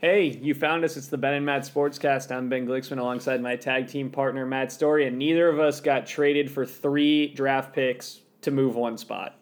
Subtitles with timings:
[0.00, 0.96] Hey, you found us.
[0.96, 2.34] It's the Ben and Matt Sportscast.
[2.34, 6.06] I'm Ben Glicksman alongside my tag team partner, Matt Story, and neither of us got
[6.06, 9.36] traded for three draft picks to move one spot.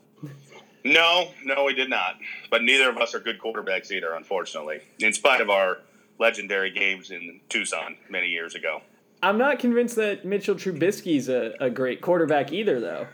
[0.84, 2.16] No, no, we did not.
[2.50, 5.78] But neither of us are good quarterbacks either, unfortunately, in spite of our
[6.18, 8.82] legendary games in Tucson many years ago.
[9.22, 13.06] I'm not convinced that Mitchell Trubisky's a, a great quarterback either, though.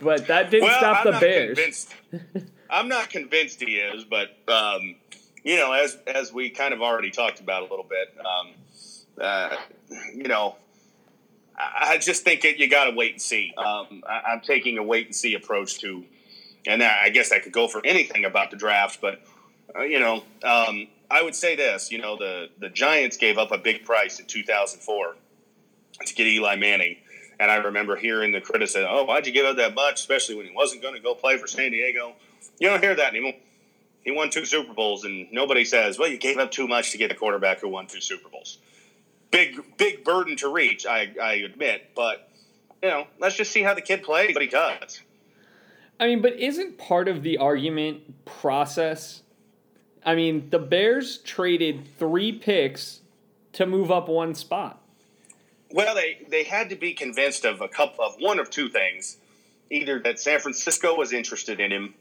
[0.00, 1.86] But that didn't well, stop I'm the Bears.
[2.70, 4.96] I'm not convinced he is, but um,
[5.44, 8.50] you know, as as we kind of already talked about a little bit, um,
[9.20, 9.56] uh,
[10.14, 10.56] you know,
[11.56, 13.52] I, I just think it, you got to wait and see.
[13.56, 16.02] Um, I, am taking a wait and see approach to,
[16.66, 19.20] and I guess I could go for anything about the draft, but
[19.76, 23.52] uh, you know, um, I would say this: you know, the the Giants gave up
[23.52, 25.14] a big price in 2004
[26.06, 26.96] to get Eli Manning.
[27.38, 30.46] And I remember hearing the criticism, "Oh, why'd you give up that much, especially when
[30.46, 32.14] he wasn't going to go play for San Diego?"
[32.58, 33.34] You don't hear that anymore
[34.04, 36.98] he won two Super Bowls, and nobody says, "Well, you gave up too much to
[36.98, 38.58] get a quarterback who won two Super Bowls."
[39.30, 42.28] Big, big burden to reach, I, I admit, but
[42.82, 44.32] you know, let's just see how the kid plays.
[44.32, 45.00] But he does.
[45.98, 49.22] I mean, but isn't part of the argument process?
[50.04, 53.00] I mean, the Bears traded three picks
[53.54, 54.80] to move up one spot.
[55.70, 59.16] Well, they they had to be convinced of a couple of one of two things:
[59.70, 61.94] either that San Francisco was interested in him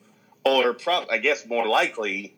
[0.45, 2.35] or pro- I guess more likely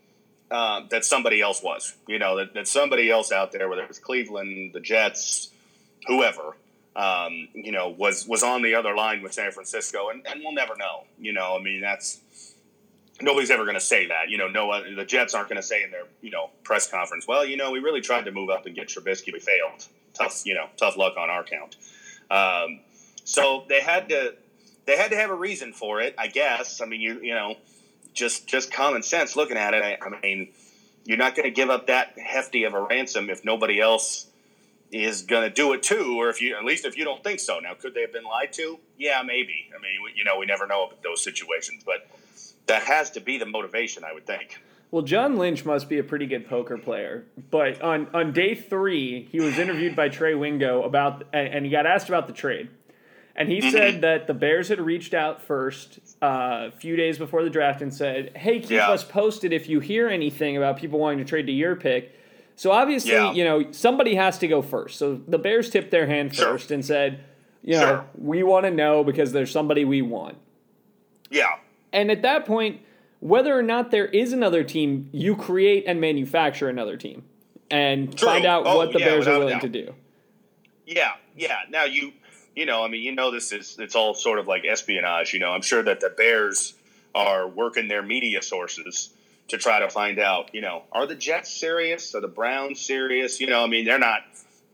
[0.51, 1.95] uh, that somebody else was.
[2.07, 5.51] You know, that, that somebody else out there, whether it was Cleveland, the Jets,
[6.07, 6.55] whoever,
[6.95, 10.53] um, you know, was was on the other line with San Francisco, and, and we'll
[10.53, 11.03] never know.
[11.19, 12.21] You know, I mean, that's
[13.21, 14.29] nobody's ever going to say that.
[14.29, 17.27] You know, no, the Jets aren't going to say in their you know press conference,
[17.27, 19.85] well, you know, we really tried to move up and get Trubisky, we failed.
[20.13, 21.75] Tough, you know, tough luck on our count.
[22.31, 22.79] Um,
[23.25, 24.35] so they had to
[24.85, 26.79] they had to have a reason for it, I guess.
[26.79, 27.55] I mean, you you know
[28.15, 29.83] just just common sense looking at it.
[29.83, 30.49] I, I mean,
[31.03, 34.27] you're not going to give up that hefty of a ransom if nobody else
[34.91, 37.39] is going to do it too, or if you at least if you don't think
[37.39, 37.59] so.
[37.59, 38.79] Now, could they have been lied to?
[38.97, 39.69] Yeah, maybe.
[39.75, 42.07] I mean, you know, we never know about those situations, but
[42.67, 44.59] that has to be the motivation, I would think.
[44.91, 47.25] Well, John Lynch must be a pretty good poker player.
[47.51, 51.85] But on, on day three, he was interviewed by Trey Wingo about, and he got
[51.85, 52.69] asked about the trade.
[53.37, 53.69] And he mm-hmm.
[53.69, 57.81] said that the Bears had reached out first uh, a few days before the draft
[57.81, 58.89] and said, "Hey, keep yeah.
[58.89, 62.17] us posted if you hear anything about people wanting to trade to your pick."
[62.55, 63.33] So obviously, yeah.
[63.33, 64.97] you know, somebody has to go first.
[64.97, 66.53] So the Bears tipped their hand sure.
[66.53, 67.25] first and said,
[67.61, 68.05] "You know, sure.
[68.17, 70.37] we want to know because there's somebody we want."
[71.29, 71.57] Yeah.
[71.91, 72.81] And at that point,
[73.19, 77.23] whether or not there is another team, you create and manufacture another team
[77.71, 78.27] and True.
[78.27, 79.93] find out oh, what the yeah, Bears are willing to do.
[80.85, 81.59] Yeah, yeah.
[81.69, 82.13] Now you
[82.55, 85.33] you know, I mean, you know, this is it's all sort of like espionage.
[85.33, 86.73] You know, I'm sure that the Bears
[87.13, 89.09] are working their media sources
[89.49, 90.53] to try to find out.
[90.53, 92.15] You know, are the Jets serious?
[92.15, 93.39] Are the Browns serious?
[93.39, 94.21] You know, I mean, they're not.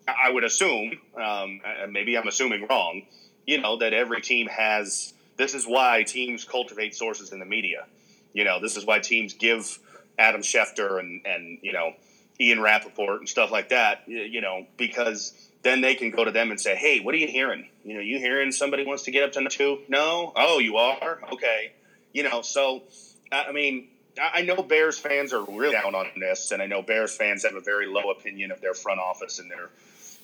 [0.08, 3.04] I would assume, um, maybe I'm assuming wrong.
[3.46, 5.14] You know, that every team has.
[5.38, 7.88] This is why teams cultivate sources in the media.
[8.34, 9.80] You know, this is why teams give
[10.20, 11.94] Adam Schefter and and you know
[12.40, 14.04] Ian Rapoport and stuff like that.
[14.08, 17.28] You know, because then they can go to them and say, "Hey, what are you
[17.28, 17.68] hearing?
[17.84, 19.80] You know, you hearing somebody wants to get up to two?
[19.88, 21.74] No, oh, you are okay.
[22.14, 22.84] You know, so
[23.32, 23.88] I mean,
[24.22, 27.56] I know Bears fans are really down on this, and I know Bears fans have
[27.56, 29.70] a very low opinion of their front office and their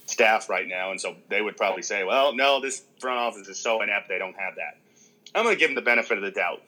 [0.06, 3.60] staff right now, and so they would probably say, "Well, no, this front office is
[3.60, 4.78] so inept; they don't have that."
[5.36, 6.62] I'm going to give them the benefit of the doubt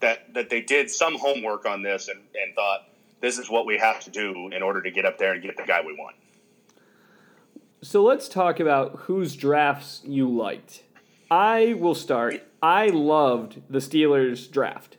[0.00, 2.86] that that they did some homework on this and, and thought
[3.20, 5.56] this is what we have to do in order to get up there and get
[5.56, 6.16] the guy we want.
[7.82, 10.82] So let's talk about whose drafts you liked.
[11.30, 12.42] I will start.
[12.62, 14.96] I loved the Steelers draft.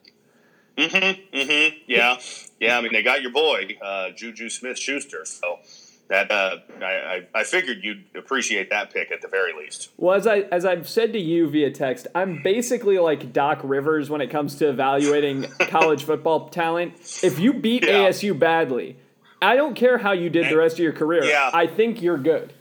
[0.77, 1.37] Mm-hmm.
[1.37, 1.77] Mm-hmm.
[1.87, 2.17] Yeah.
[2.59, 2.77] Yeah.
[2.77, 5.25] I mean, they got your boy, uh, Juju Smith Schuster.
[5.25, 5.59] So
[6.07, 9.89] that uh, I, I figured you'd appreciate that pick at the very least.
[9.97, 14.09] Well, as I as I've said to you via text, I'm basically like Doc Rivers
[14.09, 16.95] when it comes to evaluating college football talent.
[17.23, 18.09] If you beat yeah.
[18.09, 18.97] ASU badly,
[19.41, 21.23] I don't care how you did the rest of your career.
[21.23, 21.49] Yeah.
[21.53, 22.53] I think you're good.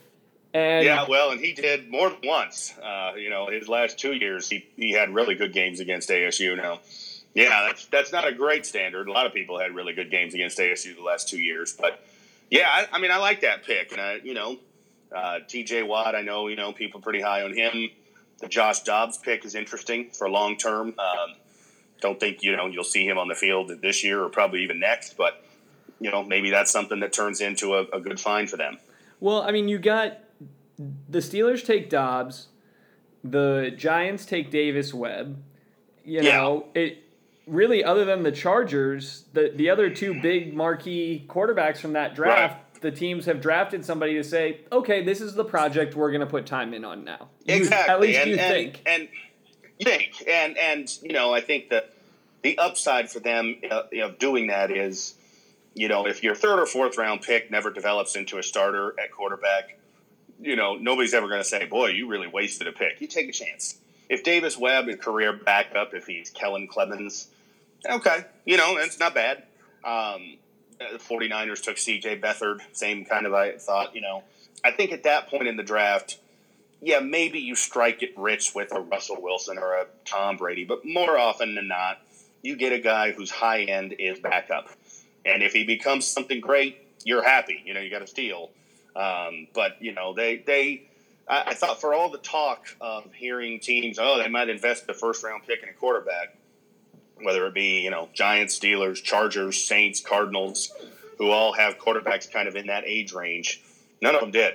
[0.52, 2.74] And yeah, well, and he did more than once.
[2.82, 6.56] Uh, you know, his last two years, he, he had really good games against ASU.
[6.56, 6.80] Now,
[7.34, 9.06] yeah, that's that's not a great standard.
[9.06, 12.02] A lot of people had really good games against ASU the last two years, but
[12.50, 14.58] yeah, I, I mean, I like that pick, and I, you know,
[15.14, 15.84] uh, T.J.
[15.84, 16.16] Watt.
[16.16, 17.90] I know you know people pretty high on him.
[18.38, 20.94] The Josh Dobbs pick is interesting for long term.
[20.98, 21.34] Um,
[22.00, 24.80] don't think you know you'll see him on the field this year or probably even
[24.80, 25.44] next, but
[26.00, 28.78] you know maybe that's something that turns into a, a good find for them.
[29.20, 30.18] Well, I mean, you got
[31.08, 32.48] the Steelers take Dobbs,
[33.22, 35.42] the Giants take Davis Webb.
[36.04, 36.82] You know, yeah.
[36.82, 37.04] it
[37.46, 42.54] really, other than the Chargers, the the other two big marquee quarterbacks from that draft.
[42.54, 42.82] Right.
[42.82, 46.26] The teams have drafted somebody to say, okay, this is the project we're going to
[46.26, 47.28] put time in on now.
[47.46, 47.92] Exactly.
[47.92, 48.82] at least and, you and, think.
[48.86, 49.08] And
[49.78, 51.92] you think, and and you know, I think that
[52.42, 55.14] the upside for them uh, of doing that is,
[55.74, 59.10] you know, if your third or fourth round pick never develops into a starter at
[59.12, 59.76] quarterback,
[60.40, 63.00] you know, nobody's ever going to say, boy, you really wasted a pick.
[63.00, 63.78] You take a chance.
[64.08, 67.28] If Davis Webb, a career backup, if he's Kellen Clemens,
[67.88, 69.44] okay, you know, it's not bad.
[69.84, 70.38] Um,
[70.78, 74.24] the 49ers took CJ Beathard, same kind of I thought, you know.
[74.64, 76.18] I think at that point in the draft,
[76.80, 80.84] yeah, maybe you strike it rich with a Russell Wilson or a Tom Brady, but
[80.84, 81.98] more often than not,
[82.42, 84.68] you get a guy whose high end is backup.
[85.24, 87.62] And if he becomes something great, you're happy.
[87.64, 88.50] You know, you got a steal.
[88.96, 90.88] Um, but you know, they they
[91.28, 94.94] I, I, thought for all the talk of hearing teams, oh, they might invest the
[94.94, 96.36] first round pick in a quarterback,
[97.22, 100.72] whether it be you know Giants, Steelers, Chargers, Saints, Cardinals,
[101.18, 103.62] who all have quarterbacks kind of in that age range.
[104.02, 104.54] None of them did.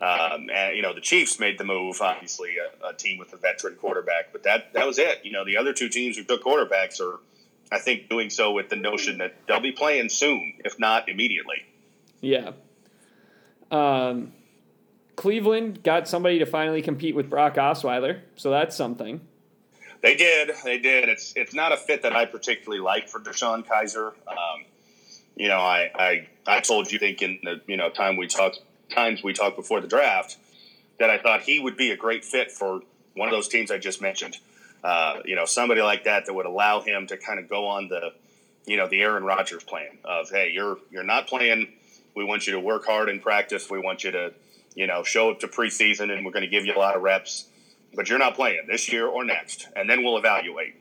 [0.00, 3.36] Um, and you know the Chiefs made the move, obviously a, a, team with a
[3.36, 5.20] veteran quarterback, but that that was it.
[5.24, 7.20] You know the other two teams who took quarterbacks are,
[7.70, 11.64] I think, doing so with the notion that they'll be playing soon, if not immediately.
[12.20, 12.52] Yeah,
[13.70, 14.32] um,
[15.16, 19.20] Cleveland got somebody to finally compete with Brock Osweiler, so that's something.
[20.02, 20.50] They did.
[20.64, 21.08] They did.
[21.08, 24.08] It's it's not a fit that I particularly like for DeShone Kizer.
[24.28, 24.64] Um,
[25.34, 28.60] you know, I, I I told you think in the you know time we talked
[28.90, 30.36] times we talked before the draft
[30.98, 32.82] that I thought he would be a great fit for
[33.14, 34.36] one of those teams I just mentioned.
[34.82, 37.88] Uh, you know, somebody like that that would allow him to kind of go on
[37.88, 38.12] the
[38.66, 41.72] you know the Aaron Rodgers plan of hey, you're you're not playing
[42.14, 43.68] we want you to work hard in practice.
[43.70, 44.32] We want you to,
[44.74, 47.02] you know, show up to preseason, and we're going to give you a lot of
[47.02, 47.46] reps.
[47.94, 50.74] But you're not playing this year or next, and then we'll evaluate.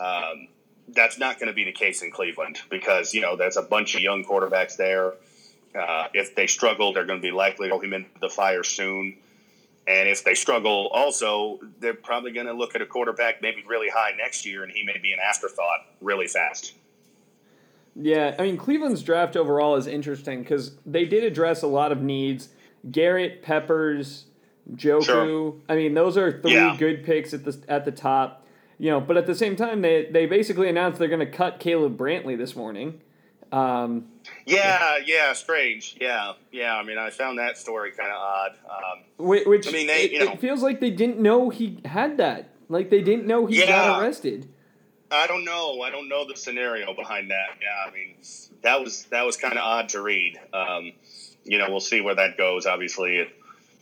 [0.00, 0.48] Um,
[0.88, 3.94] that's not going to be the case in Cleveland because you know there's a bunch
[3.94, 5.14] of young quarterbacks there.
[5.78, 8.62] Uh, if they struggle, they're going to be likely to throw him into the fire
[8.62, 9.16] soon.
[9.86, 13.88] And if they struggle, also they're probably going to look at a quarterback maybe really
[13.88, 16.74] high next year, and he may be an afterthought really fast.
[18.00, 22.00] Yeah, I mean Cleveland's draft overall is interesting because they did address a lot of
[22.00, 22.50] needs.
[22.90, 24.26] Garrett, Peppers,
[24.72, 25.04] Njoku.
[25.04, 25.54] Sure.
[25.68, 26.76] I mean, those are three yeah.
[26.78, 28.46] good picks at the at the top.
[28.78, 31.58] You know, but at the same time, they they basically announced they're going to cut
[31.58, 33.00] Caleb Brantley this morning.
[33.50, 34.06] Um,
[34.46, 35.96] yeah, yeah, strange.
[36.00, 36.76] Yeah, yeah.
[36.76, 38.50] I mean, I found that story kind of odd.
[38.68, 41.80] Um, which, I mean, they, it, you know, it feels like they didn't know he
[41.84, 42.50] had that.
[42.68, 43.66] Like they didn't know he yeah.
[43.66, 44.48] got arrested.
[45.10, 45.80] I don't know.
[45.82, 47.56] I don't know the scenario behind that.
[47.60, 48.16] Yeah, I mean,
[48.62, 50.38] that was that was kind of odd to read.
[50.52, 50.92] Um,
[51.44, 52.66] you know, we'll see where that goes.
[52.66, 53.28] Obviously, it,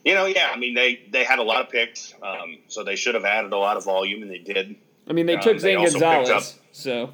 [0.05, 0.51] you know, yeah.
[0.53, 3.53] I mean, they they had a lot of picks, um, so they should have added
[3.53, 4.77] a lot of volume, and they did.
[5.09, 6.43] I mean, they took um, Zane Gonzalez, up,
[6.73, 7.11] so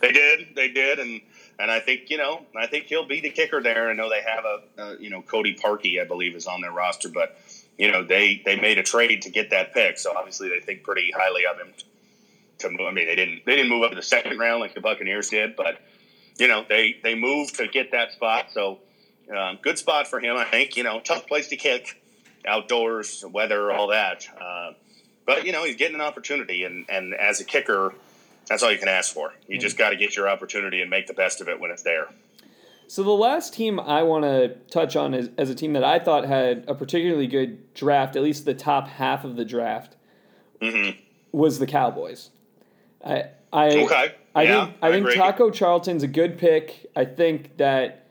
[0.00, 1.20] they did, they did, and
[1.58, 3.88] and I think you know, I think he'll be the kicker there.
[3.88, 6.72] I know they have a, a you know Cody Parkey, I believe, is on their
[6.72, 7.38] roster, but
[7.78, 10.82] you know they they made a trade to get that pick, so obviously they think
[10.82, 11.72] pretty highly of him
[12.62, 12.80] to move.
[12.88, 15.30] I mean, they didn't they didn't move up in the second round like the Buccaneers
[15.30, 15.78] did, but
[16.38, 18.46] you know they they moved to get that spot.
[18.52, 18.80] So
[19.36, 20.76] um, good spot for him, I think.
[20.76, 22.02] You know, tough place to kick,
[22.46, 24.26] outdoors, weather, all that.
[24.40, 24.72] Uh,
[25.26, 27.94] but you know, he's getting an opportunity, and and as a kicker,
[28.48, 29.32] that's all you can ask for.
[29.46, 31.82] You just got to get your opportunity and make the best of it when it's
[31.82, 32.08] there.
[32.92, 35.98] So the last team I want to touch on is as a team that I
[35.98, 39.96] thought had a particularly good draft, at least the top half of the draft,
[40.60, 40.98] mm-hmm.
[41.30, 42.31] was the Cowboys.
[43.04, 44.14] I I okay.
[44.34, 45.14] I yeah, think I, I think agree.
[45.16, 46.90] Taco Charlton's a good pick.
[46.96, 48.06] I think that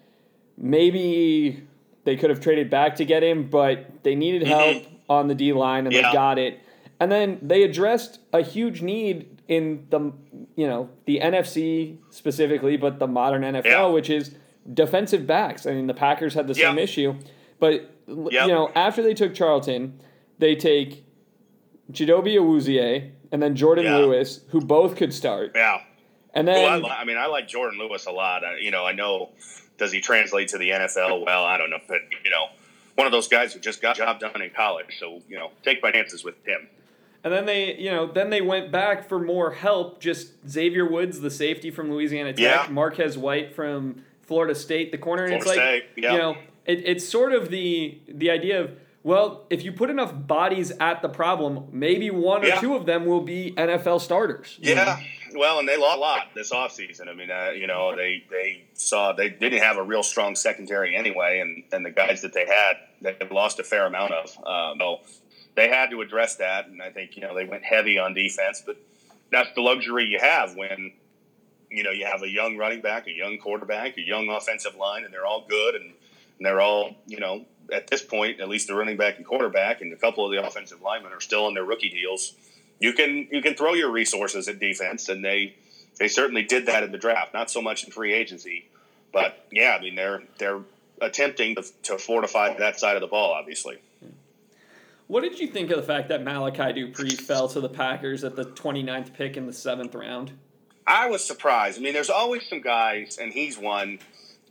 [0.57, 1.67] maybe
[2.03, 4.51] they could have traded back to get him, but they needed mm-hmm.
[4.51, 4.95] help mm-hmm.
[5.09, 6.09] on the D line and yeah.
[6.09, 6.59] they got it.
[6.99, 10.13] And then they addressed a huge need in the
[10.55, 13.85] you know the NFC specifically, but the modern NFL, yeah.
[13.87, 14.35] which is
[14.71, 15.65] defensive backs.
[15.65, 17.15] I mean, the Packers had the same issue,
[17.59, 19.99] but you know after they took Charlton,
[20.37, 21.03] they take
[21.91, 23.97] Chidobe Awuzie, and then Jordan yeah.
[23.97, 25.51] Lewis, who both could start.
[25.55, 25.81] Yeah.
[26.33, 28.43] And then well, I, li- I, mean, I like Jordan Lewis a lot.
[28.43, 29.29] I, you know, I know
[29.77, 31.25] does he translate to the NFL?
[31.25, 32.47] Well, I don't know, but you know,
[32.95, 34.97] one of those guys who just got job done in college.
[34.99, 36.67] So you know, take my chances with him.
[37.23, 39.99] And then they, you know, then they went back for more help.
[39.99, 42.67] Just Xavier Woods, the safety from Louisiana Tech, yeah.
[42.71, 45.25] Marquez White from Florida State, the corner.
[45.25, 46.03] And Florida it's like, State.
[46.03, 46.13] Yeah.
[46.13, 48.71] you know, it, it's sort of the the idea of
[49.03, 52.59] well, if you put enough bodies at the problem, maybe one or yeah.
[52.59, 54.57] two of them will be NFL starters.
[54.61, 54.99] Yeah.
[55.33, 57.07] Well, and they lost a lot this offseason.
[57.07, 60.95] I mean, uh, you know, they, they saw they didn't have a real strong secondary
[60.95, 64.37] anyway, and, and the guys that they had, they lost a fair amount of.
[64.45, 64.99] Um, so
[65.55, 68.61] they had to address that, and I think, you know, they went heavy on defense,
[68.65, 68.77] but
[69.31, 70.91] that's the luxury you have when
[71.71, 75.05] you know, you have a young running back, a young quarterback, a young offensive line,
[75.05, 78.67] and they're all good and, and they're all, you know, at this point, at least
[78.67, 81.53] the running back and quarterback, and a couple of the offensive linemen are still on
[81.53, 82.33] their rookie deals.
[82.79, 85.55] You can you can throw your resources at defense, and they
[85.99, 87.33] they certainly did that in the draft.
[87.33, 88.67] Not so much in free agency,
[89.11, 90.61] but yeah, I mean they're they're
[91.01, 93.79] attempting to, to fortify that side of the ball, obviously.
[95.07, 98.37] What did you think of the fact that Malachi Dupre fell to the Packers at
[98.37, 100.31] the 29th pick in the seventh round?
[100.87, 101.77] I was surprised.
[101.77, 103.99] I mean, there's always some guys, and he's one,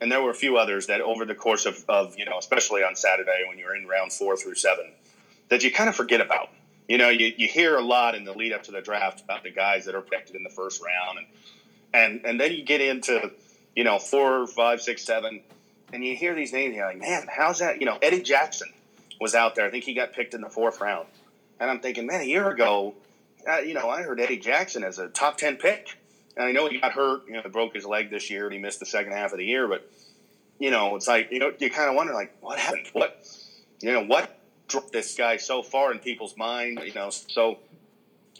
[0.00, 2.82] and there were a few others that over the course of, of you know, especially
[2.82, 4.92] on Saturday when you're in round four through seven,
[5.48, 6.50] that you kind of forget about.
[6.88, 9.44] You know, you, you hear a lot in the lead up to the draft about
[9.44, 11.26] the guys that are picked in the first round, and
[11.92, 13.30] and and then you get into
[13.76, 15.42] you know four, five, six, seven,
[15.92, 17.78] and you hear these names, and you're like, man, how's that?
[17.80, 18.68] You know, Eddie Jackson
[19.20, 19.66] was out there.
[19.66, 21.06] I think he got picked in the fourth round,
[21.60, 22.94] and I'm thinking, man, a year ago,
[23.48, 25.96] uh, you know, I heard Eddie Jackson as a top ten pick,
[26.40, 27.26] and I know he got hurt.
[27.26, 29.44] You know, broke his leg this year, and he missed the second half of the
[29.44, 29.68] year.
[29.68, 29.90] But
[30.58, 32.88] you know, it's like you know, you kind of wonder, like, what happened?
[32.92, 33.22] What
[33.80, 36.80] you know, what dropped this guy so far in people's mind?
[36.84, 37.58] You know, so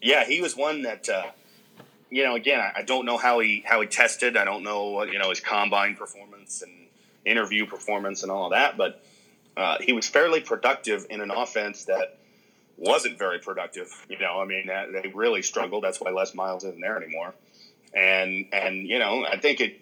[0.03, 1.09] yeah, he was one that.
[1.09, 1.27] Uh,
[2.13, 4.37] you know, again, I, don't know how he how he tested.
[4.37, 6.73] I don't know you know his combine performance and
[7.25, 9.05] interview performance and all of that, but
[9.57, 12.19] uh, he was fairly productive in an offense that
[12.77, 13.93] wasn't very productive.
[14.09, 15.85] You know, I mean, they really struggled.
[15.85, 17.33] That's why Les Miles isn't there anymore.
[17.95, 19.81] And and you know, I think it.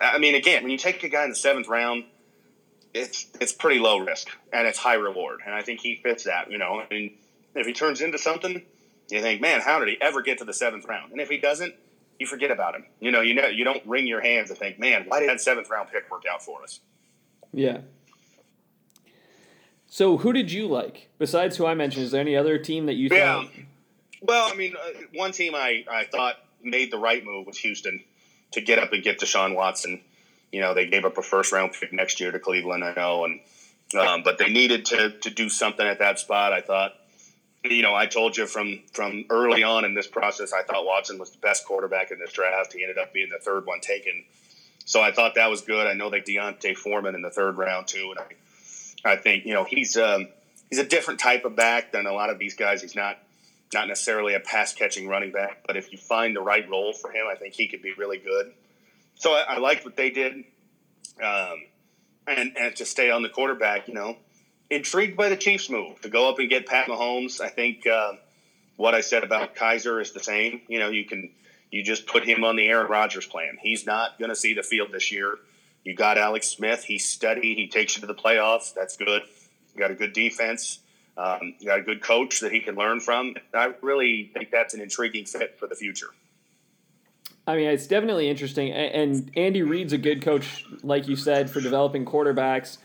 [0.00, 2.04] I mean, again, when you take a guy in the seventh round,
[2.94, 6.50] it's it's pretty low risk and it's high reward, and I think he fits that.
[6.50, 7.16] You know, I mean,
[7.54, 8.62] if he turns into something,
[9.10, 11.12] you think, man, how did he ever get to the seventh round?
[11.12, 11.74] And if he doesn't,
[12.18, 12.84] you forget about him.
[13.00, 15.40] You know, you know, you don't wring your hands and think, man, why did that
[15.40, 16.80] seventh round pick work out for us?
[17.52, 17.78] Yeah.
[19.86, 22.04] So, who did you like besides who I mentioned?
[22.04, 23.42] Is there any other team that you yeah.
[23.42, 23.50] thought?
[24.20, 28.02] Well, I mean, uh, one team I, I thought made the right move was Houston
[28.52, 30.00] to get up and get Deshaun Watson.
[30.52, 33.24] You know, they gave up a first round pick next year to Cleveland, I know,
[33.24, 33.40] and
[33.98, 36.52] um, but they needed to to do something at that spot.
[36.52, 36.94] I thought,
[37.64, 41.18] you know, I told you from from early on in this process, I thought Watson
[41.18, 42.72] was the best quarterback in this draft.
[42.72, 44.24] He ended up being the third one taken,
[44.84, 45.86] so I thought that was good.
[45.86, 49.54] I know they D'Onta Foreman in the third round too, and I I think you
[49.54, 50.28] know he's um,
[50.70, 52.82] he's a different type of back than a lot of these guys.
[52.82, 53.18] He's not
[53.72, 57.10] not necessarily a pass catching running back, but if you find the right role for
[57.10, 58.52] him, I think he could be really good.
[59.14, 60.44] So I, I liked what they did,
[61.22, 61.64] um,
[62.26, 64.16] and and to stay on the quarterback, you know,
[64.70, 67.40] intrigued by the Chiefs' move to go up and get Pat Mahomes.
[67.40, 68.12] I think uh,
[68.76, 70.62] what I said about Kizer is the same.
[70.68, 71.30] You know, you can
[71.70, 73.58] you just put him on the Aaron Rodgers plan.
[73.60, 75.36] He's not going to see the field this year.
[75.84, 76.84] You got Alex Smith.
[76.84, 77.54] He's steady.
[77.54, 78.72] He takes you to the playoffs.
[78.74, 79.22] That's good.
[79.74, 80.80] You got a good defense.
[81.18, 83.34] Um, you got a good coach that he can learn from.
[83.52, 86.10] I really think that's an intriguing fit for the future.
[87.44, 88.70] I mean, it's definitely interesting.
[88.72, 92.78] And Andy Reid's a good coach, like you said, for developing quarterbacks.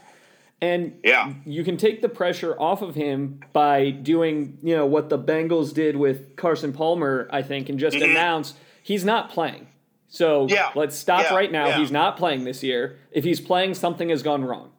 [0.62, 1.34] And yeah.
[1.46, 5.74] you can take the pressure off of him by doing, you know, what the Bengals
[5.74, 8.12] did with Carson Palmer, I think, and just mm-hmm.
[8.12, 9.68] announce he's not playing.
[10.08, 10.72] So yeah.
[10.74, 11.36] let's stop yeah.
[11.36, 11.68] right now.
[11.68, 11.80] Yeah.
[11.80, 12.98] He's not playing this year.
[13.12, 14.72] If he's playing, something has gone wrong.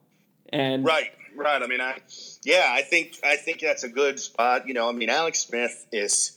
[0.49, 1.63] And right, right.
[1.63, 1.99] I mean, I
[2.43, 4.67] yeah, I think I think that's a good spot.
[4.67, 6.37] You know, I mean, Alex Smith is.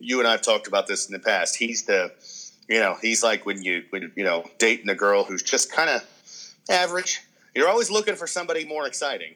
[0.00, 1.56] You and I have talked about this in the past.
[1.56, 2.12] He's the,
[2.68, 5.90] you know, he's like when you when you know dating a girl who's just kind
[5.90, 6.04] of
[6.70, 7.20] average.
[7.52, 9.34] You're always looking for somebody more exciting,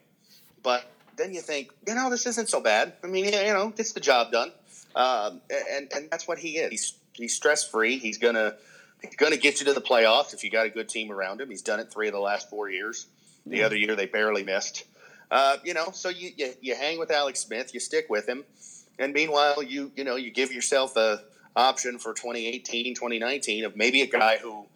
[0.62, 0.84] but
[1.16, 2.92] then you think, you know, this isn't so bad.
[3.02, 4.52] I mean, you know, gets the job done,
[4.94, 6.70] um, and and that's what he is.
[6.70, 7.98] He's he's stress free.
[7.98, 8.54] He's gonna
[9.02, 11.40] He's going to get you to the playoffs if you got a good team around
[11.40, 11.50] him.
[11.50, 13.06] He's done it three of the last four years.
[13.44, 14.84] The other year they barely missed.
[15.32, 18.44] Uh, you know, so you, you, you hang with Alex Smith, you stick with him,
[18.98, 21.22] and meanwhile you you know you give yourself a
[21.56, 24.66] option for 2018, 2019 of maybe a guy who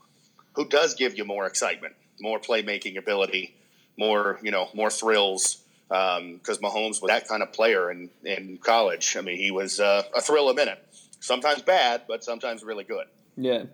[0.55, 3.55] who does give you more excitement, more playmaking ability,
[3.99, 5.59] more you know more thrills.
[5.89, 6.19] Because
[6.59, 9.15] um, Mahomes was that kind of player in in college.
[9.15, 10.83] I mean, he was uh, a thrill a minute.
[11.21, 13.07] Sometimes bad, but sometimes really good.
[13.37, 13.65] Yeah.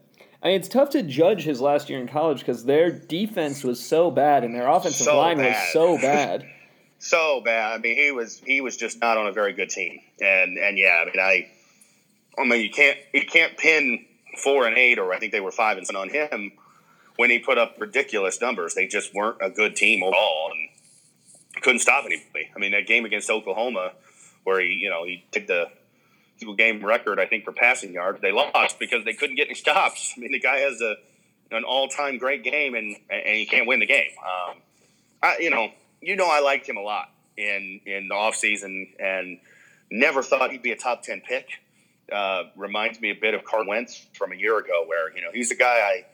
[0.42, 3.78] I mean, it's tough to judge his last year in college because their defense was
[3.84, 5.52] so bad and their offensive so line bad.
[5.52, 6.44] was so bad.
[7.02, 7.72] so bad.
[7.74, 10.00] I mean, he was he was just not on a very good team.
[10.20, 11.50] And and yeah, I mean, I
[12.38, 14.06] I mean, you can't you can't pin
[14.38, 16.52] four and eight, or I think they were five and seven on him
[17.16, 18.74] when he put up ridiculous numbers.
[18.74, 22.50] They just weren't a good team overall, and couldn't stop anybody.
[22.54, 23.92] I mean, that game against Oklahoma,
[24.44, 25.68] where he you know he took the
[26.56, 28.20] game record, I think, for passing yards.
[28.20, 30.14] They lost because they couldn't get any stops.
[30.16, 30.96] I mean, the guy has a
[31.50, 34.10] an all time great game, and and he can't win the game.
[34.24, 34.56] Um,
[35.22, 35.70] I, you know,
[36.02, 39.38] you know, I liked him a lot in in the offseason and
[39.90, 41.48] never thought he'd be a top ten pick.
[42.10, 45.30] Uh, reminds me a bit of Carl Wentz from a year ago, where you know
[45.32, 46.04] he's a guy I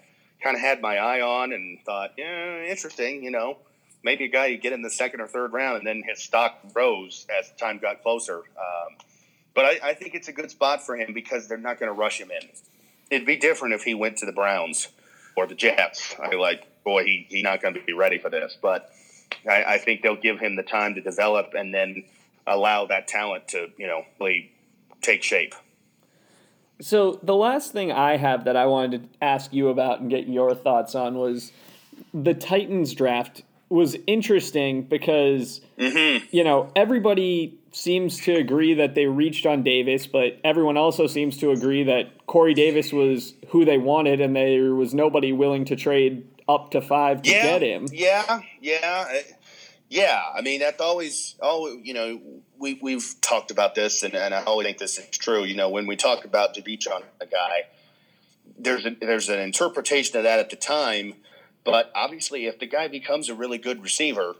[0.43, 3.25] kind of had my eye on and thought, yeah, interesting.
[3.25, 3.59] You know,
[4.03, 6.59] maybe a guy you get in the second or third round, and then his stock
[6.75, 8.37] rose as time got closer.
[8.37, 8.97] Um,
[9.55, 11.99] but I, I, think it's a good spot for him because they're not going to
[11.99, 12.49] rush him in.
[13.11, 14.89] It'd be different if he went to the Browns
[15.37, 16.15] or the Jets.
[16.23, 18.57] I like, boy, he, he's not going to be ready for this.
[18.61, 18.93] But
[19.49, 22.05] I, I think they'll give him the time to develop and then
[22.47, 24.51] allow that talent to, you know, really
[25.03, 25.55] take shape.
[26.81, 30.29] So the last thing I have that I wanted to ask you about and get
[30.29, 31.53] your thoughts on was
[32.15, 36.25] the Titans draft was interesting because mm-hmm.
[36.31, 41.37] you know everybody seems to agree that they reached on Davis, but everyone also seems
[41.39, 45.77] to agree that Corey Davis was who they wanted, and there was nobody willing to
[45.77, 47.87] trade up to five to yeah, get him.
[47.93, 49.21] Yeah, yeah,
[49.89, 50.23] yeah.
[50.35, 52.21] I mean, that's always, always you know,
[52.59, 55.45] we we've talked about this, and, and I always think this is true.
[55.45, 57.65] You know, when we talk about to reach on a guy,
[58.59, 61.15] there's a, there's an interpretation of that at the time
[61.69, 64.37] but obviously, if the guy becomes a really good receiver,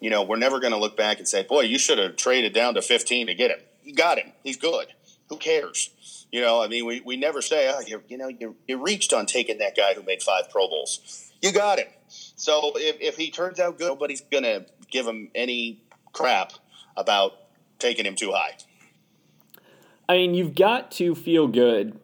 [0.00, 2.54] you know, we're never going to look back and say, boy, you should have traded
[2.54, 3.58] down to 15 to get him.
[3.84, 4.32] You got him.
[4.42, 4.86] He's good.
[5.28, 5.90] Who cares?
[6.32, 9.12] You know, I mean, we, we never say, oh, you you know, you, you reached
[9.12, 11.29] on taking that guy who made five Pro Bowls.
[11.42, 11.88] You got him.
[12.08, 15.82] So if, if he turns out good, nobody's going to give him any
[16.12, 16.52] crap
[16.96, 17.32] about
[17.78, 18.56] taking him too high.
[20.08, 21.98] I mean, you've got to feel good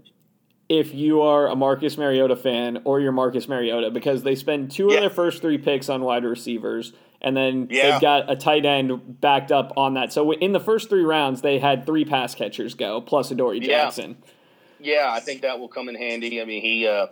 [0.69, 4.89] if you are a Marcus Mariota fan or you're Marcus Mariota because they spend two
[4.89, 4.95] yeah.
[4.95, 7.93] of their first three picks on wide receivers and then yeah.
[7.93, 10.13] they've got a tight end backed up on that.
[10.13, 14.17] So in the first three rounds, they had three pass catchers go plus Adoree Jackson.
[14.79, 14.95] Yeah.
[15.01, 16.41] yeah, I think that will come in handy.
[16.41, 17.07] I mean, he, uh,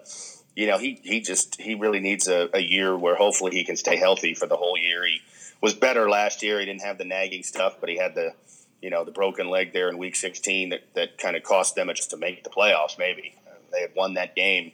[0.55, 3.77] you know, he he just he really needs a, a year where hopefully he can
[3.77, 5.05] stay healthy for the whole year.
[5.05, 5.21] He
[5.61, 6.61] was better last year.
[6.61, 8.35] He didn't have the nagging stuff, but he had the
[8.81, 11.89] you know the broken leg there in week 16 that, that kind of cost them
[11.95, 13.35] just to make the playoffs maybe
[13.75, 14.73] they had won that game,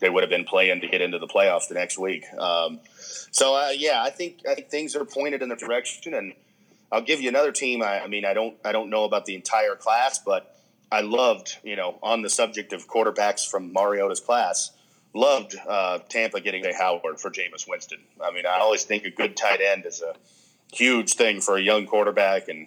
[0.00, 2.24] they would have been playing to get into the playoffs the next week.
[2.36, 2.80] Um,
[3.30, 6.32] so uh, yeah, I think I think things are pointed in the direction, and
[6.90, 7.82] I'll give you another team.
[7.82, 10.56] I, I, mean, I don't I don't know about the entire class, but
[10.90, 14.72] I loved you know on the subject of quarterbacks from Mariota's class.
[15.14, 17.98] Loved uh, Tampa getting a Howard for Jameis Winston.
[18.22, 20.14] I mean, I always think a good tight end is a
[20.72, 22.66] huge thing for a young quarterback, and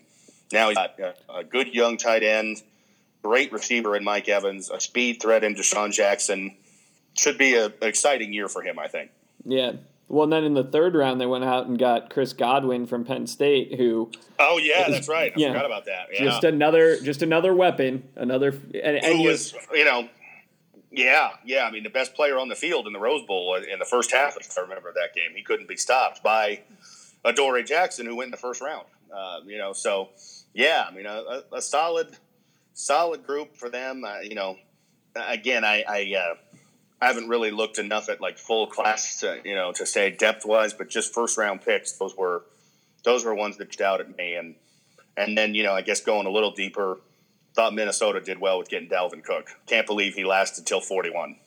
[0.51, 2.62] now he's got a, a good young tight end
[3.23, 6.56] great receiver in Mike Evans, a speed threat in DeSean Jackson.
[7.13, 9.12] Should be a, an exciting year for him, I think.
[9.45, 9.73] Yeah.
[10.08, 13.06] Well, and then in the third round, they went out and got Chris Godwin from
[13.06, 14.12] Penn State, who.
[14.39, 15.32] Oh yeah, that's right.
[15.36, 16.08] I yeah, forgot about that.
[16.12, 16.25] Yeah.
[16.25, 18.49] Just another, just another weapon, another.
[18.49, 20.10] And, and who was, you know,
[20.91, 21.65] yeah, yeah.
[21.65, 24.12] I mean, the best player on the field in the Rose Bowl in the first
[24.12, 24.38] half.
[24.38, 26.62] I remember that game, he couldn't be stopped by
[27.23, 28.86] Adoree Jackson, who went in the first round.
[29.13, 30.10] Uh, you know, so
[30.54, 32.17] yeah, I mean, a, a solid
[32.73, 34.04] solid group for them.
[34.04, 34.58] Uh, you know,
[35.15, 36.36] again, I I, uh,
[37.01, 40.45] I, haven't really looked enough at like full class, to, you know, to say depth
[40.45, 41.93] wise, but just first round picks.
[41.93, 42.43] Those were
[43.04, 44.56] those were ones that jumped out at me, and
[45.17, 46.99] and then you know, I guess going a little deeper,
[47.54, 49.50] thought Minnesota did well with getting Dalvin Cook.
[49.66, 51.38] Can't believe he lasted till forty one.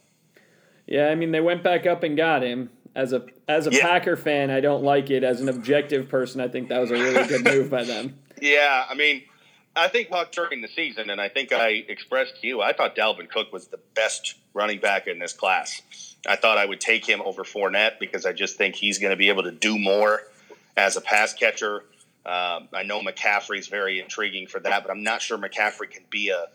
[0.87, 2.71] Yeah, I mean they went back up and got him.
[2.95, 3.83] As a as a yeah.
[3.83, 5.25] Packer fan, I don't like it.
[5.25, 8.19] As an objective person, I think that was a really good move by them.
[8.40, 9.23] Yeah, I mean,
[9.77, 13.29] I think during the season, and I think I expressed to you, I thought Dalvin
[13.29, 15.83] Cook was the best running back in this class.
[16.27, 19.17] I thought I would take him over Fournette because I just think he's going to
[19.17, 20.23] be able to do more
[20.77, 21.85] as a pass catcher.
[22.27, 26.31] Um, I know McCaffrey's very intriguing for that, but I'm not sure McCaffrey can be
[26.31, 26.47] a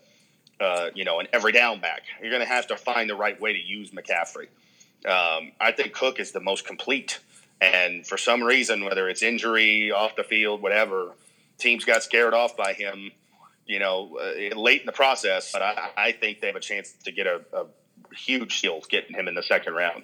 [0.62, 2.02] uh, you know an every down back.
[2.20, 4.48] You're going to have to find the right way to use McCaffrey.
[5.06, 7.20] Um, I think Cook is the most complete,
[7.60, 11.12] and for some reason, whether it's injury, off the field, whatever
[11.58, 13.12] teams got scared off by him,
[13.66, 15.52] you know, uh, late in the process.
[15.52, 17.66] But I, I, think they have a chance to get a, a
[18.14, 20.02] huge shield getting him in the second round.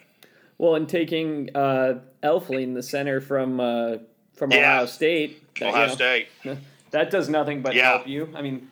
[0.59, 3.97] Well, and taking uh, Elflein, the center from uh,
[4.37, 4.75] from yeah.
[4.75, 6.29] Ohio State, that, Ohio you know, State,
[6.93, 7.91] that does nothing but yeah.
[7.91, 8.33] help you.
[8.35, 8.71] I mean,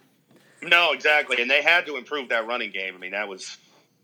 [0.62, 2.94] no, exactly, and they had to improve that running game.
[2.94, 3.56] I mean, that was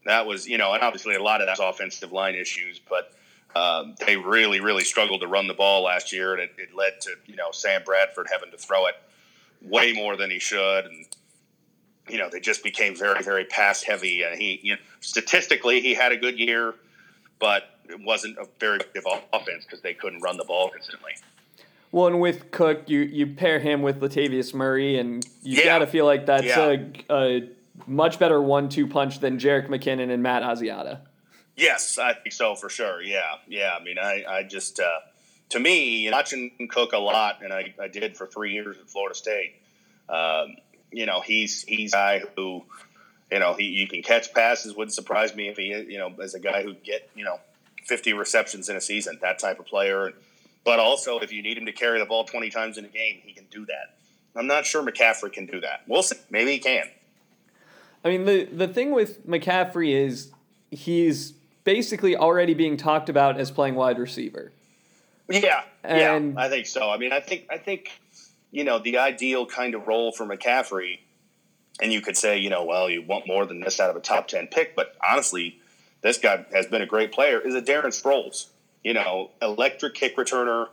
[0.07, 3.13] that was you know, and obviously a lot of that's offensive line issues, but
[3.55, 7.01] um, they really, really struggled to run the ball last year, and it, it, led
[7.03, 8.95] to you know Sam Bradford having to throw it
[9.63, 11.07] way more than he should, and
[12.09, 14.23] you know they just became very, very pass heavy.
[14.23, 16.75] And he, you know, statistically, he had a good year,
[17.39, 21.13] but it wasn't a very effective offense because they couldn't run the ball consistently.
[21.93, 25.65] Well, and with Cook, you you pair him with Latavius Murray, and you yeah.
[25.65, 26.77] got to feel like that's yeah.
[27.09, 27.49] a, a
[27.87, 31.01] much better one-two punch than Jerick McKinnon and Matt Asiata.
[31.57, 33.03] Yes, I think so for sure.
[33.03, 33.73] Yeah, yeah.
[33.79, 35.01] I mean, I, I just, uh,
[35.51, 39.15] to me, watching Cook a lot, and I, I did for three years at Florida
[39.15, 39.55] State.
[40.09, 40.57] Um,
[40.93, 42.65] you know, he's he's a guy who
[43.33, 44.75] You know, he you can catch passes.
[44.75, 47.39] Wouldn't surprise me if he, you know, as a guy who get you know,
[47.85, 50.13] fifty receptions in a season, that type of player.
[50.65, 53.21] But also, if you need him to carry the ball twenty times in a game,
[53.25, 53.97] he can do that.
[54.37, 55.83] I'm not sure McCaffrey can do that.
[55.87, 56.17] We'll see.
[56.31, 56.85] Maybe he can.
[58.05, 60.31] I mean, the the thing with McCaffrey is
[60.71, 61.33] he's
[61.65, 64.53] basically already being talked about as playing wide receiver.
[65.29, 66.91] Yeah, And- yeah, I think so.
[66.91, 67.91] I mean, I think I think
[68.51, 70.99] you know the ideal kind of role for McCaffrey,
[71.81, 74.01] and you could say, you know, well, you want more than this out of a
[74.01, 75.59] top ten pick, but honestly,
[76.03, 77.41] this guy has been a great player.
[77.41, 78.47] Is a Darren Sproles,
[78.85, 80.69] you know, electric kick returner,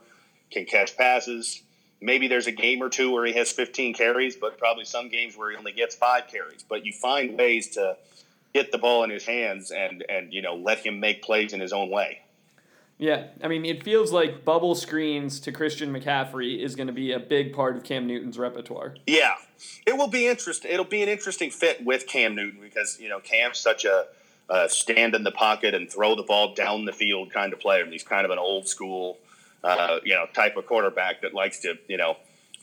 [0.51, 1.61] can catch passes.
[1.99, 5.35] Maybe there's a game or two where he has 15 carries, but probably some games
[5.35, 6.63] where he only gets five carries.
[6.63, 7.97] But you find ways to
[8.53, 11.59] get the ball in his hands and and you know let him make plays in
[11.59, 12.21] his own way.
[12.99, 17.11] Yeah, I mean, it feels like bubble screens to Christian McCaffrey is going to be
[17.11, 18.95] a big part of Cam Newton's repertoire.
[19.05, 19.35] Yeah,
[19.85, 20.71] it will be interesting.
[20.71, 24.05] It'll be an interesting fit with Cam Newton because you know Cam's such a,
[24.49, 27.85] a stand in the pocket and throw the ball down the field kind of player.
[27.85, 29.17] He's kind of an old school,
[29.63, 32.17] uh, you know, type of quarterback that likes to you know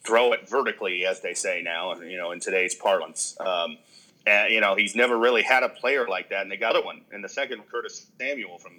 [0.04, 1.94] throw it vertically, as they say now.
[2.00, 3.36] You know, in today's parlance.
[3.40, 3.78] Um,
[4.26, 7.02] and you know he's never really had a player like that, and they got one
[7.12, 8.72] in the second, Curtis Samuel from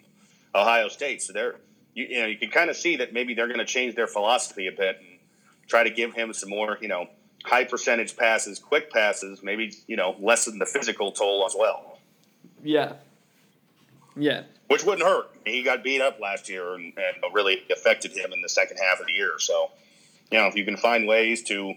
[0.54, 1.22] Ohio State.
[1.22, 1.56] So they're
[1.94, 4.08] you, you know you can kind of see that maybe they're going to change their
[4.08, 5.20] philosophy a bit and
[5.68, 7.08] try to give him some more you know
[7.44, 11.95] high percentage passes, quick passes, maybe you know lessen the physical toll as well,
[12.66, 12.94] Yeah.
[14.18, 14.44] Yeah.
[14.68, 15.30] which wouldn't hurt.
[15.46, 19.00] He got beat up last year and, and really affected him in the second half
[19.00, 19.34] of the year.
[19.40, 19.72] So
[20.32, 21.76] you know if you can find ways to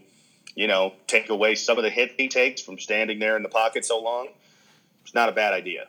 [0.55, 3.48] you know take away some of the hit he takes from standing there in the
[3.48, 4.29] pocket so long,
[5.05, 5.87] it's not a bad idea.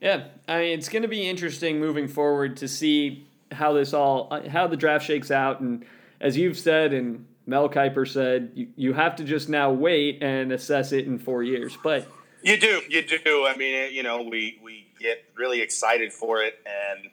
[0.00, 4.30] Yeah, I mean, it's going to be interesting moving forward to see how this all,
[4.48, 5.58] how the draft shakes out.
[5.60, 5.84] And
[6.20, 10.52] as you've said, and Mel Kiper said, you, you have to just now wait and
[10.52, 11.76] assess it in four years.
[11.82, 12.06] But
[12.48, 13.46] You do, you do.
[13.46, 17.10] I mean, it- you know, we we get really excited for it, and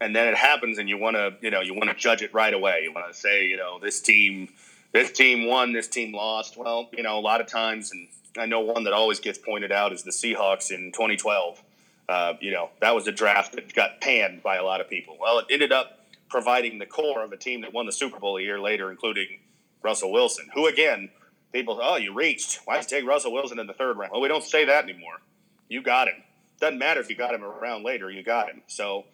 [0.00, 2.32] and then it happens, and you want to, you know, you want to judge it
[2.32, 2.82] right away.
[2.84, 4.48] You want to say, you know, this team,
[4.92, 6.56] this team won, this team lost.
[6.56, 8.06] Well, you know, a lot of times, and
[8.38, 11.60] I know one that always gets pointed out is the Seahawks in 2012.
[12.08, 15.16] Uh, you know, that was a draft that got panned by a lot of people.
[15.20, 18.36] Well, it ended up providing the core of a team that won the Super Bowl
[18.36, 19.40] a year later, including
[19.82, 21.10] Russell Wilson, who again,
[21.52, 22.60] people, oh, you reached.
[22.64, 24.12] Why'd you take Russell Wilson in the third round?
[24.12, 25.20] Well, we don't say that anymore.
[25.68, 26.22] You got him.
[26.60, 28.10] Doesn't matter if you got him around later.
[28.10, 28.62] You got him.
[28.66, 29.04] So,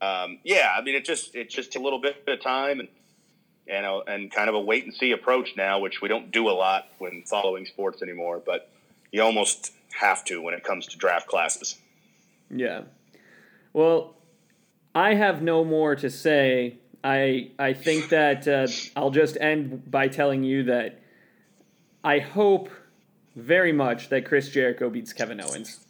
[0.00, 2.88] um, yeah, I mean, it just it just a little bit of time and
[3.66, 6.48] and a, and kind of a wait and see approach now, which we don't do
[6.48, 8.42] a lot when following sports anymore.
[8.44, 8.68] But
[9.10, 11.76] you almost have to when it comes to draft classes.
[12.50, 12.82] yeah.
[13.72, 14.14] Well,
[14.94, 16.76] I have no more to say.
[17.02, 21.00] I I think that uh, I'll just end by telling you that
[22.04, 22.70] I hope
[23.36, 25.80] very much that Chris Jericho beats Kevin Owens.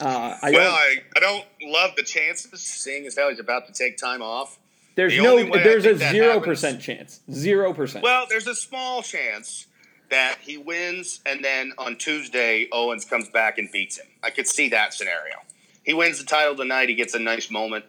[0.00, 3.72] Uh, I well, I, I don't love the chances, seeing as how he's about to
[3.72, 4.58] take time off.
[4.96, 7.20] there's the no only way I there's a zero percent chance.
[7.30, 8.02] Zero percent.
[8.02, 9.66] Well, there's a small chance
[10.10, 14.06] that he wins, and then on Tuesday, Owens comes back and beats him.
[14.22, 15.36] I could see that scenario.
[15.84, 17.84] He wins the title tonight, he gets a nice moment,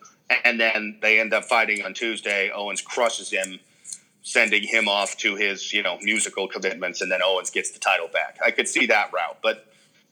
[0.45, 2.49] and then they end up fighting on Tuesday.
[2.49, 3.59] Owens crushes him,
[4.23, 8.07] sending him off to his, you know, musical commitments, and then Owens gets the title
[8.07, 8.37] back.
[8.43, 9.67] I could see that route, but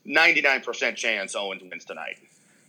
[0.06, 2.18] 99% chance Owens wins tonight.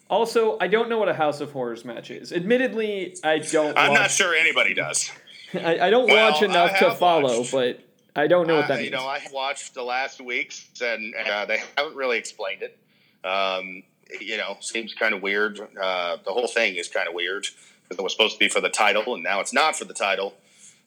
[0.09, 2.31] Also, I don't know what a House of Horrors match is.
[2.31, 3.77] Admittedly, I don't.
[3.77, 5.11] I'm watch, not sure anybody does.
[5.53, 7.51] I, I don't Well, watch enough to follow, watched.
[7.51, 7.79] but
[8.15, 8.85] I don't know what that Uh, means.
[8.91, 12.77] You know, I watched the last weeks, and uh, they haven't really explained it.
[13.27, 13.83] Um,
[14.19, 15.59] you know, seems kind of weird.
[15.59, 17.47] Uh, the whole thing is kind of weird
[17.83, 19.93] because it was supposed to be for the title, and now it's not for the
[19.93, 20.33] title.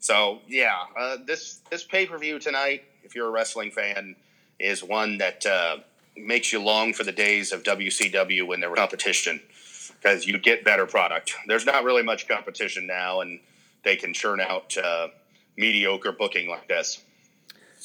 [0.00, 4.16] So yeah, uh, this this pay per view tonight, if you're a wrestling fan,
[4.59, 5.78] is one that uh,
[6.16, 9.40] makes you long for the days of WCW when there was competition
[10.00, 11.35] because you get better product.
[11.46, 13.40] There's not really much competition now, and
[13.85, 15.09] they can churn out uh,
[15.56, 17.02] mediocre booking like this.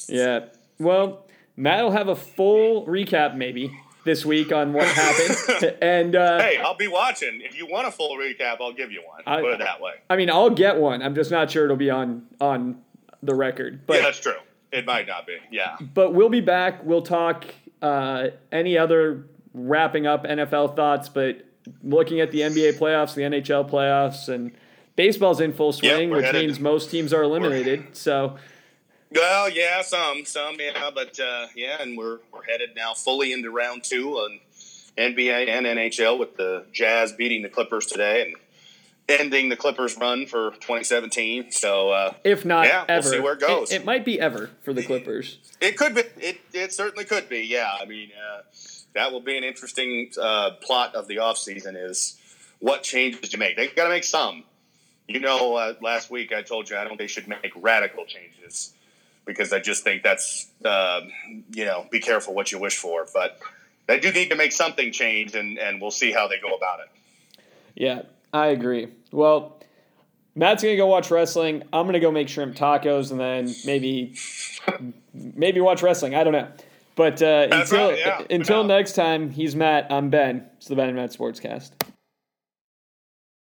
[0.08, 0.46] Yeah.
[0.78, 3.72] Well, Matt will have a full recap maybe
[4.04, 7.40] this week on what happened, and uh, Hey, I'll be watching.
[7.42, 9.22] If you want a full recap, I'll give you one.
[9.26, 9.92] I- Put it that way.
[10.10, 11.02] I mean, I'll get one.
[11.02, 12.82] I'm just not sure it'll be on on
[13.22, 14.34] the record, but yeah, that's true.
[14.72, 15.36] It might not be.
[15.50, 15.76] Yeah.
[15.94, 16.82] but we'll be back.
[16.84, 17.44] We'll talk
[17.82, 21.44] uh, any other wrapping up NFL thoughts, but
[21.84, 24.50] looking at the NBA playoffs, the NHL playoffs, and
[24.96, 27.94] baseball's in full swing, we're which headed- means most teams are eliminated.
[27.96, 28.36] So
[29.14, 33.50] Well, yeah, some, some, yeah, but uh, yeah, and we're we're headed now fully into
[33.50, 34.40] round two on
[34.96, 38.36] NBA and NHL with the Jazz beating the Clippers today and
[39.08, 41.50] ending the Clippers run for 2017.
[41.50, 43.72] So uh, if not Yeah, we'll see where it goes.
[43.72, 45.38] It, might be ever for the Clippers.
[45.60, 46.02] It could be.
[46.16, 47.40] It, it certainly could be.
[47.40, 47.70] Yeah.
[47.80, 48.42] I mean, uh,
[48.94, 52.18] that will be an interesting uh, plot of the offseason is
[52.60, 53.56] what changes you make.
[53.56, 54.44] They got to make some.
[55.08, 58.06] You know, uh, last week I told you I don't think they should make radical
[58.06, 58.72] changes
[59.24, 61.02] because I just think that's, uh,
[61.52, 63.06] you know, be careful what you wish for.
[63.12, 63.38] But
[63.86, 66.80] they do need to make something change, and, and we'll see how they go about
[66.80, 67.40] it.
[67.74, 68.88] Yeah, I agree.
[69.10, 69.60] Well,
[70.34, 71.62] Matt's gonna go watch wrestling.
[71.72, 74.14] I'm gonna go make shrimp tacos, and then maybe
[75.14, 76.14] maybe watch wrestling.
[76.14, 76.48] I don't know.
[76.94, 78.22] But uh, until right, yeah.
[78.30, 79.90] until next time, he's Matt.
[79.90, 80.46] I'm Ben.
[80.56, 81.70] It's the Ben and Matt Sportscast.